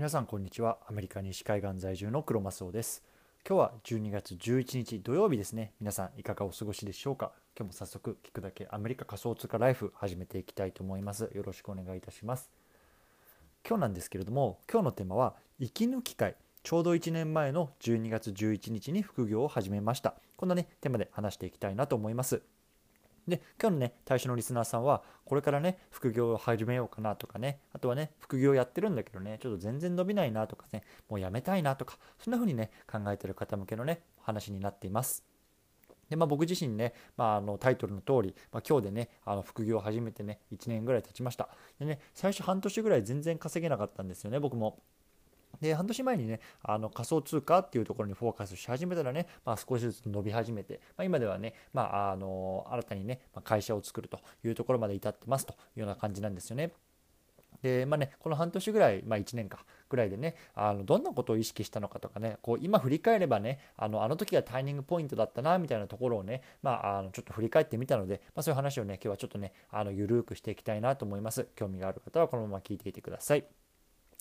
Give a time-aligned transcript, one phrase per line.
[0.00, 0.78] 皆さんこんにちは。
[0.88, 3.04] アメリカ西海岸在住の黒マスオです。
[3.46, 5.74] 今日は12月11日土曜日ですね。
[5.78, 7.32] 皆さんいかがお過ごしでしょうか？
[7.54, 11.30] 今日も早速聞くだけアメリカ仮想通貨ライフ始めていきたいと思います。
[11.34, 12.48] よろしくお願いいたします。
[13.68, 16.34] 今日なんですけれども今日のテーマは息抜き会。
[16.62, 20.14] ちょうど1年前の12月11日に副業を始めました。
[20.38, 22.40] こんなねテーマで話していきたいなと思います。
[23.30, 35.24] で今日のね対象のリスナーさんはこれからね副業を始めようかなとかねあとはね副業やってるんだけどねちょっと全然伸びないなとかねもうやめたいなとかそんな風にね考えてる方向けのね話になっています。
[36.10, 41.48] でまあ、僕自身ね、まあ、あのタイトルの通り、まあ、今日でねあの副業を始めてね1年ぐらい経ちました。
[41.78, 44.80] でね最初半年ぐらい全然稼げなかったんですよね僕も。
[45.60, 56.72] で半年前にねあの仮想通貨っていうところにフォーカスし始めたらね、まあ、少しずつ伸び始めて、まあ、今ではね、まあ、あの新たにねま会社を作るというところまで至ってますというような感じなんですよね。
[57.62, 73.44] でまあね、この半年ぐらい、まあ、1年かぐらいでねあのどんなことを意識したのかとかねこう今振り返ればねあのあの時がターニングポイントだったなみたいなところをね、まあ、あのちょっと振り返ってみたので、まあ、そういう話をね今日はちょっとねあのゆるくしていきたいなと思います興味がある方はこのまま聞いていてください。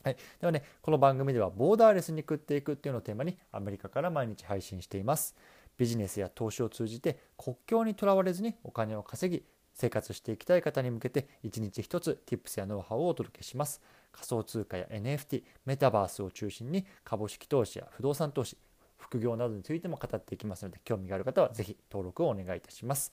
[0.04, 5.36] はい、ではねこの番組ではボーダーレスに食っていくっていうのをテーマにアメリカから毎日配信しています。
[5.78, 13.82] ビジネスや投資を通じて国境にとらわれずにお金を稼ぎ生活していきたい方に向けて一日一つ Tips やノウハウをお届けします。
[14.12, 18.58] 仮想通貨や NFT メタバースを中心に株式投資や不動産投資
[18.98, 23.12] 副業などについても語っていきますので興味がある方は是非登録をお願いいたします。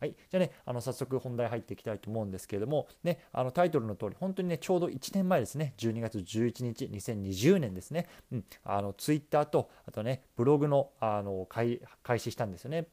[0.00, 5.74] はい、じゃあねあの早速本題入っていきたいと思うんですけれども、ね、あのタイトルの通り本当にねちょうど1年前ですね。
[5.78, 11.80] 12月11日2020年ですね、うん、あのツイッターとあとねブログのあの開
[12.18, 12.86] 始したんですよね。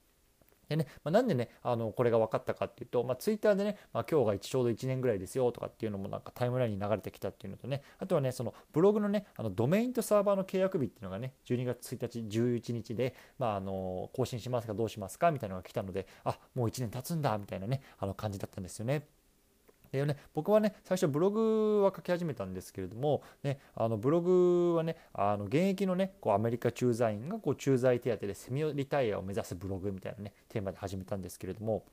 [0.69, 19.07] でね、まあ、なんでね、あのこれが分かったかっていうと、まあ、ツイッターでね、まあ、今日がちょうど1年ぐらいですよとかっていうのもなんかタイムラインに流れてきたっていうのとね、あとはね、そのブログのね、あのドメインとサーバーの契約日っていうのがね、12月1日、11日で、まあ、あの更新しますかどうしますかみたいなのが来たので、あもう1年経つんだみたいなね、あの感じだったんですよね。
[19.91, 31.83] でね、僕はね最初ブログは書き始めたんですけれども、ね、あのブログはねあの現役のねこうアメリカ駐在員がこう駐在手当でセミリタイアを目指すブログみたいなねテーマで始めたんですけれども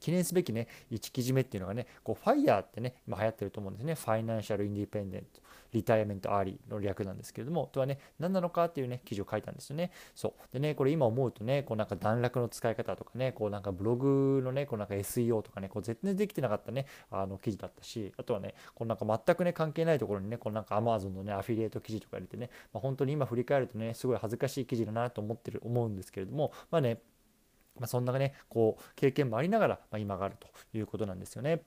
[0.00, 3.94] 記念すべきね1記事目っていうのがねこう FIRE ってね今流行ってると思うんですね。
[3.94, 27.00] Financial Independent。Retirement Early の略なんですけれどもとはね何なのかっていうね記事を書いたんですよねそうでねこれ今思うとねこうなんか段落の使い方とかねこうなんかブログのねこうなんか SEO とかねこう絶対できてなかったねあの記事だったしあとはねこうなんか全くね関係ないところにねこうなんか Amazon のねアフィリエイト記事とか入れてね、まあ、本当に今振り返るとねすごい恥ずかしい記事だなと思ってる思うんですけれどもまあね
[27.78, 31.62] まあ、そんなねこう経験もありながら、ま、今があるということなんですよね。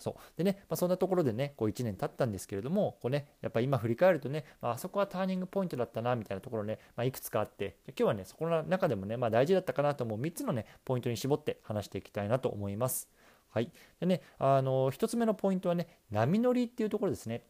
[0.00, 13.08] そうでね、まあ、そんなところでねこう1年経ったんですけれどもこう、ね、やっぱ今振り返るとね、まあそこはターニングポイントだったなみたいなところね、まあ、いくつかあって今日はねそこの中でもね、まあ、大事だったかなと思う3つのねポイントに絞って話していきたいなと思います。
[13.50, 17.42] はい、でねあの1つ目のポイントはね波乗りっていうところですね。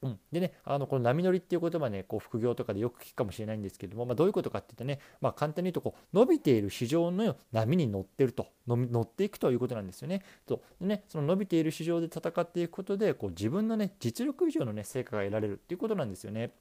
[0.00, 10.22] うん、でねあのこの波乗りっていう言葉ねこう副業とかでよく聞くかもしれないんですけども、まあ、どういうことかって言ってね、まあ、簡単に言うとこう伸びている市場の波に乗ってると乗っていくということなんですよね。
[10.46, 16.52] とでねその伸びている市場で戦っていくことでこう自分のね実力以上のね成果が得られるっていうことなんですよね。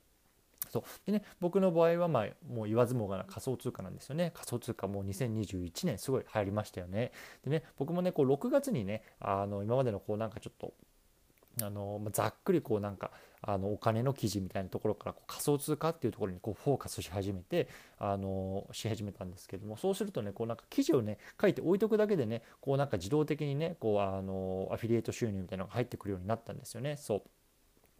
[0.69, 4.31] そうでね、僕の場合は、まあ、もう言わずもがな仮想通貨なんですよね。
[4.33, 7.11] 仮想通貨もう2021年すごい流行りましたよね。
[7.43, 10.73] でね、僕もね、こう6月にね、あの今までのこうなんかちょっと
[11.61, 17.67] あのざっくりこうなんかあのお金の記事みたいなところからこう仮想通貨っていうところにこうフォーカスし始めて
[17.99, 26.97] あのし始めたんですけどもそうするとねこうなんか記事をね書いて置いとくだけでねこうなんか自動的にねこうあのアフィリエイト収入みたいなのが入ってくるようになったんですよね。
[26.97, 27.21] そう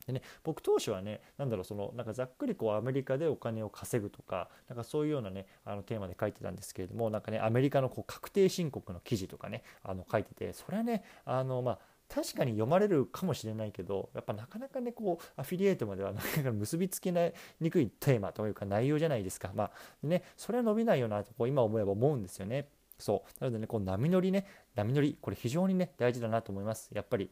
[0.07, 11.79] でね、僕当初はね何だろうそのなんかざっくりこうアメリカでお金を稼ぐとかなんかそういうようなねあのテーマで書いてたんですけれどもなんかねアメリカのこう確定申告の記事とかねあの書いててそれはねあのまあ
[12.09, 17.11] 確かに読まれるかもしれないけどやっぱなかなかねこうアフィリエイトまでは なかなか結びつけ
[17.59, 19.51] にくいテーマというか内容じゃないですか。
[19.53, 19.71] まあ
[20.03, 22.69] ねそれは伸びないよなとこう今思えば思うんですよね。
[22.97, 23.43] そう。
[23.43, 24.45] なのでねこう波乗りね
[24.75, 26.89] 波乗りこれ非常にね大事だなと思います。
[26.93, 27.29] やっぱり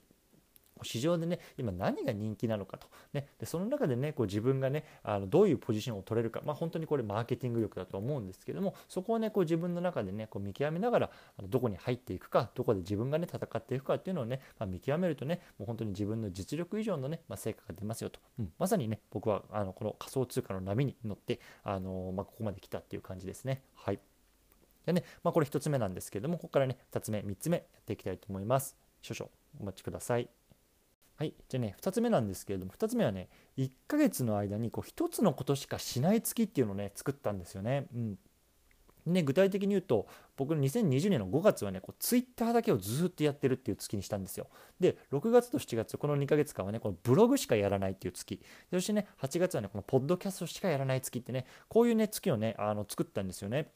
[0.83, 11.09] 市場でね今何が人気なのかと、ね、でその中でねこう自分がねあのどういうポジションを取れるか、まあ、本当にこれマーケティング力だと思うんですけどもそこをねこう自分の中でねこう見極めながら
[11.43, 23.61] どこに入っていくかどこで自分がね戦っていくかっていうのをね、まあ、見極めるとねもう本当に自分の実力以上のね、まあ、成果が出ますよと、うん、まさにね僕はあのこの仮想通貨の波に乗ってあの、まあ、ここまで来たっていう感じですね。
[23.75, 23.99] はい
[24.85, 28.77] でね、まあ、これ1つ目なんですけども、ここからね、2つ目、3つ目やっていきたいと思います。
[29.01, 30.29] 少々お待ちください。
[31.17, 37.87] はい、じゃあね2つ目なんですけれども2つ目はね1ヶ月の間にこう1つのことしかしない月っていうのをね作ったんですよね。
[37.93, 38.19] うん。
[39.05, 44.47] ね、具体的に言うと僕の2020年の5月はねこうツイッターだけをずっとやってるっていう月にしたんですよ。
[44.79, 48.41] で6月と7月この2ヶ月間はねこのブログしかやらないっていう月。
[48.71, 53.71] そしてね8月はねこのポッドキャストしかやらない月ってねこういうね月をねあの作ったんですよね。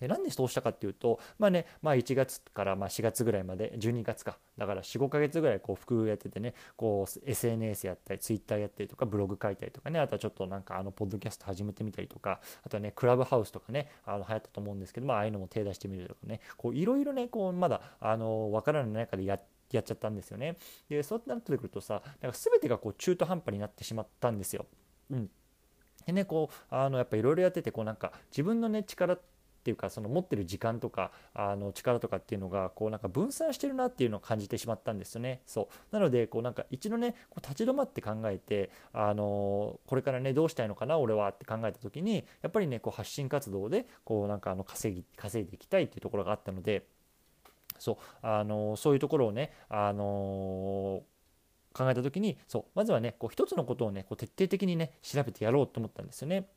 [0.00, 20.56] でなんでそうしたかっていうと、まあね、まあ、1月からま4月ぐらいまで、12月か、だから4、5ヶ月ぐらいこう副業やっててね、こう SNS やったり、Twitter やったりとか、ブログ書いたりとかね、あとはちょっとなんかあの、ポッドキャスト始めてみたりとか、あとはね、クラブハウスとかね、あの流行ったと思うんですけど、まあ、ああいうのも手出してみるとかね、こういろいろね、こうまだ、あの、わからない中でやって、やっちゃったんですよね。
[20.88, 24.66] で、そうなってくるとさ、なんか全てがこう中途半端になってしまったんですよ。
[25.10, 25.30] うん。
[26.06, 29.24] でね、こう、あの、やっぱいろいろやってて、こうなんか自分のね、力って、
[29.66, 35.40] っていうかその持ってる時間とかあの力とかっていうのがこうなんか分散してるなっていうのを感じてしまったんですよね。
[35.44, 46.86] そうなのでこうなんか一度ねこう立ち止まって考えてあのこれからねどうしたいのかな俺はって考えた時にやっぱりねこう発信活動でこうなんかあの稼ぎ稼いでいきたいっていうところがあったので
[47.80, 51.02] そうあのそういうところをねあの
[51.72, 56.48] 考えた時にそうまずはねこう一つのことをねこう徹底的にね調べてやろうと思ったんですよね。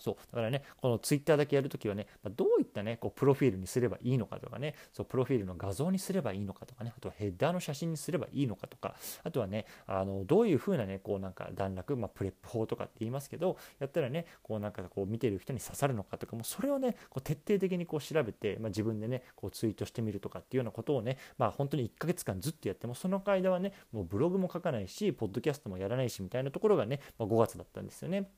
[0.00, 28.28] そうだからねこのツイッターだけやるときはね、ま、どういったねこうプロフィールにすればいいのかとかねそうプロフィールの画像にすればいいのかとかねあとはヘッダーの写真にすればいいのかとかあとはねあのどういうふうなねこうなんか段落、まあ、 PREP 法とかって言いますけどやったらねこうなんかこう見てる人に刺さるのかとかもそれをねこう徹底的にこう調べて、まあ、自分でねこうツイートしてみるとかっていうようなことをねまあ本当に1ヶ月間ずっとやってもその間はねもうブログも書かないしポッドキャストもやらないしみたいなところがね、まあ、5月だったんですよね。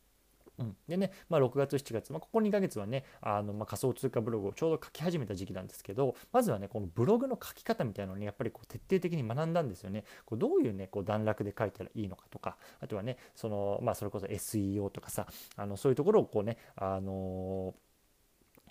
[0.59, 10.05] うん、でね、まあ、6月、7月、まあ、ここ2ヶ月はね、あのまあ、仮想通貨ブログをちょうど書き始めた時期なんですけど、まずはね、このブログの書き方みたいなのにやっぱりこう徹底的に学んだんですよね。
[10.25, 17.84] こうどういうね、こう段落で書いたらいいのかとか、あとはね、そのまあ、それこそ SEO とかさ、あのそういうところをこうね、あのー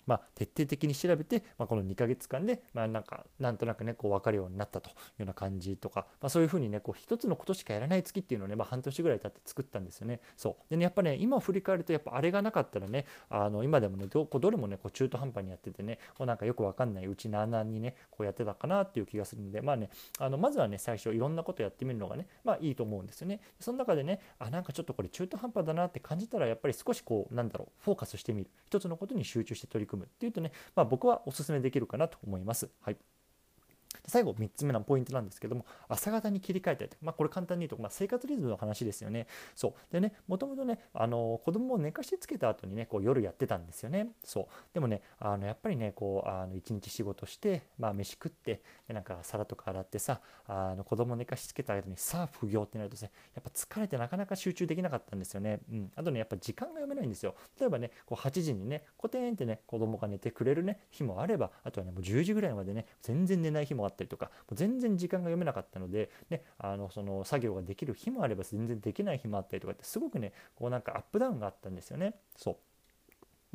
[0.06, 10.20] まあ、徹底的に調べて、まあ、この2ヶ月間で、まあ、なんかなんとなくねこう分かるようになったというような感じとか、まあ、そういうふうにねこう一つのことしかやらない月っていうのをね、まあ、半年ぐらい経って作ったんですよね。
[10.36, 23.40] そうでねやっぱね今振り返るとやっぱあれがなかったらねあの今でもねどこどれもねこう中途半端にやっててねこうなんかよく分かんないうちなあなにねこうやってたかなっていう気がするんでまあねあのまずはね最初いろんなことやってみるのがねまあいいと思うんですよね。
[23.60, 32.70] その中でねあなんかちょっとこれ中途半端だなって感じたらやっぱり少しこうなんだろうフォーカスしてみる一つのことに集中して取り組むっていうとねまあ、僕はおすすめできるかなと思います。
[32.80, 32.96] はい
[34.06, 39.26] 最後3つ目のポイントなんですけども朝方に切り替えたいと、まあ、これ簡単に言うと、まあ、生活リズムの話ですよね。
[39.54, 39.74] そう。
[39.92, 44.08] でねもともとねあの子供を寝かしつけた後にねこう夜やってたんですよね。
[44.24, 44.46] そう。
[44.72, 57.34] でもねあのやっぱりねこうあの一日仕事して、まあ、飯食ってでなんか皿とか洗ってさあの子供寝かしつけた後にさあ副業ってなるとねやっぱ疲れてなかなか集中できなかったんですよね、うん、あとねやっぱ時間が読めないんですよ。
[57.58, 72.14] 例えばねこう8時にねコテンってね子供が寝てくれるね日もあればあとはねもう10時ぐらいまでね全然寝ない日もあっったりとかもう全然時間が読めなかったので、ね、あのその作業ができる日もあれば全然できない日もあったりとかってすごくねこうなんかアップダウンがあったんですよね。
[72.36, 72.56] そう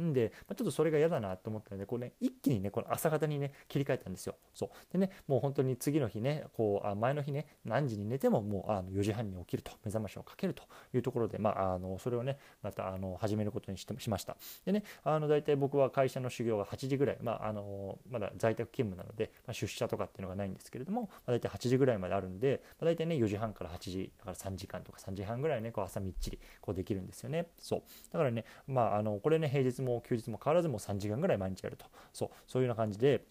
[0.01, 4.36] んで、まあ、ちょっとそれが嫌だなと思ったので、こうね、一気にね、この朝方にね、切り替えたんですよ。
[4.54, 4.69] そう。
[4.92, 10.63] でね、もう本当に次の日ね、こう、あ前の日ね、何時に寝てももうあの4時半に起きると、目覚ましをかけると
[10.94, 14.38] いうところで、まあ、あのそれをね、またあの始めることにしてしました。
[14.66, 27.47] でね、あの大体僕は会社の修行が8時ぐらい、まあ、あのまだ在宅勤務なので、まあ、出社とかっていうのがないんですけれども、まあ、大体8時ぐらいまであるんで、まあ、大体ね、4時半から8時、だから3時間とか3時半ぐらいね、こう朝みっちりこうできるんですよね。
[27.57, 27.83] そう。
[28.12, 31.86] だからね、まあ、あのこれね、平日も休日も変わらずもう3時間ぐらい毎日やると。
[32.14, 33.22] そうそういうような感じで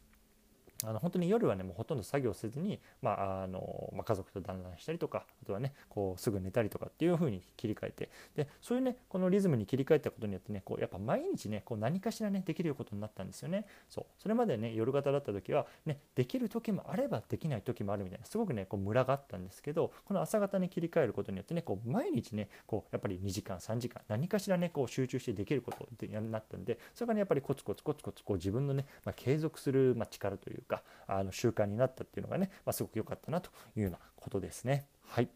[0.85, 13.66] あの本当に夜はねもうほとんど作業せずに、まああのまあ、家族と団らんしたりとかあとはねこうすぐ寝たりとかっていう風に切り替えてでそういうねこのリズムに切り替えたことによってねこうやっぱ毎日ねこう何かしらねできることになったんですよね。
[13.88, 14.04] そう。
[14.18, 34.87] それまでね夜型だった時はねできる時もあればできない時もあるみたいなすごくねこうムラがあったんですけどこの朝型に切り替えることによってねこう毎日ねこうやっぱり2時間3時間何かしらねこう集中してできることになったんでそれがねやっぱりコツコツコツコツこう自分のね、まあ、継続する、まあ、力というかあの習慣になったっていうのがね、まあ、すごく良かったなというようなことですね。
[35.06, 35.28] はい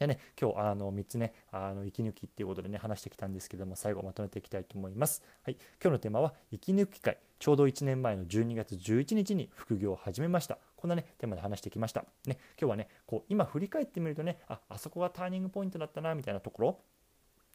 [0.00, 5.22] でね、今日あの3つね、あの息抜きっていうことでね、話してきたんですけども、最後まとめていきたいと思います。
[5.42, 7.18] はい、今日のテーマは、息抜き会。
[7.38, 10.58] ちょうど1年前の12月11日に副業を始めました。
[10.74, 12.06] こんなね、テーマで話してきました。
[12.24, 16.80] ね、今日はね、こう今振り返ってみるとね、あ、あそこがターニングポイントだったな、みたいなところ、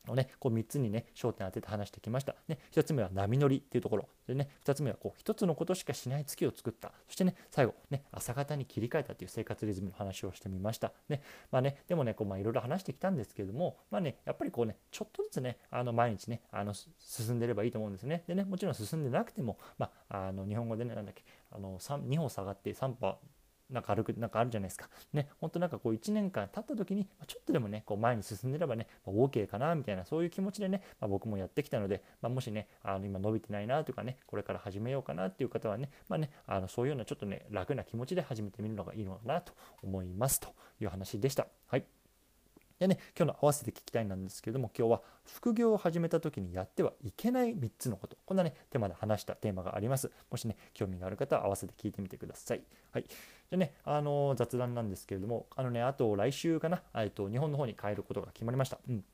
[0.08, 2.36] のね、こう3つにね、焦点当てて話してきました。
[2.48, 4.08] ね、1つ目は波乗りっていうところ。
[4.28, 6.92] でね、2つ目はこう1つのことしかしない月を作った。
[7.08, 10.94] そしてね、最後、ね、朝方に切り替えたという生活リズムの話をしてみました。
[11.10, 11.22] ね、
[11.52, 18.24] まあね、でもね、こうまあいろいろ話してきたんですけれども、まあね、やっぱりこうね、ちょっとずつね、あの毎日ね、あの進んでればいいと思うんですね。
[18.28, 23.18] でね、もちろん進んでなくても、まあ、あの日本語でね、なんだっけ、あの2歩下がって3歩
[23.70, 24.90] なんか歩く、なんかあるじゃないですか。
[25.14, 41.48] ね、本当なんかこう1年間経った時に、ちょっとでもね、こう前に進んでればね、まあ、OK かな、みたいな、そういう気持ちでね、まあ、僕もやってきたので、まあ、もしね、あの今伸びてないなとかね、これから始めようかなっていう方はね、まあね、あのそういうようなちょっとね、楽な気持ちで始めてみるのがいいのかなと思いますという話でした。
[41.68, 41.86] はい。
[42.80, 48.18] でね、今日の合わせて聞きたいなんですけれども、今日は副業を始めた時にやってはいけない3つのこと。
[48.26, 50.12] こんなね、テーマで話したテーマがあります。
[50.30, 52.62] もしね、興味がある方は合わせて聞いてみてください。
[52.92, 53.06] はい。
[53.50, 58.80] でね、あの、雑談なんですけれども、あのね、あと来週かな、えっと、日本の方に帰ることが決まりました。
[58.88, 59.06] うん。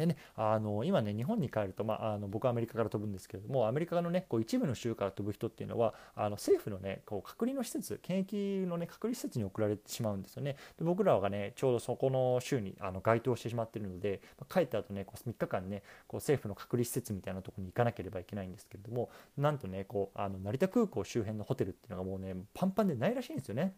[0.00, 10.56] でね、あの今ね、日本に帰ると、まあ、あの僕はアメリカから飛ぶんですけれども、アメリカのね、こう一部の州から飛ぶ人っていうのは、あの政府のね、こう隔離の施設、検疫のね、隔離施設に送られてしまうんですよね。
[10.78, 23.74] で僕らがね、ちょうどそこの州にあの該当してしまっているので、まあ、帰った後ね、こう3日間ね、こう政府の隔離施設みたいなところに行かなければいけないんですけれども、なんとね、こうあの成田空港周辺のホテルっていうのがもうね、パンパンでないらしいんですよね。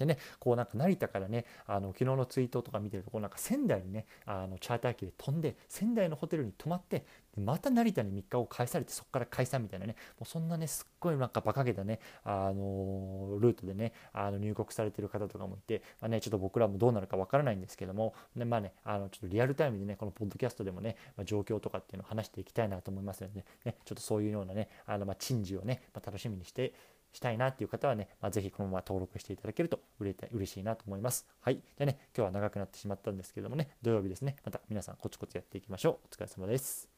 [0.00, 7.04] でね、こうなんか成田からね、あの昨日のツイートとか見てると、こうなんか仙台にね、あのチャーター機で飛んで、仙台のホテルに泊まって、
[7.36, 26.72] また成田に3日を返されて、そこから解散みたいなね、もうそんなね、すっごいなんか馬鹿げたね、あのルートでね、あの入国されてる方とかもいて、まあね、ちょっと僕らもどうなるかわからないんですけども、ね、まあね、あのちょっとリアルタイムでね、このポッドキャストでもね、まあ、状況とかっていうのを話していきたいなと思いますので、ね、ちょっとそういうようなね、あのまあ珍事をね、まあ、楽しみにして、
[27.12, 31.26] したいなっていう方はね、まあ、ぜひこのまま登録していただけると嬉しいなと思います。
[31.40, 31.56] はい。
[31.56, 36.06] じゃあね、今日は長くなってしまったんですけどもね、土曜日ですね、また皆さんコツコツやっていきましょう。
[36.12, 36.89] お疲れ様です。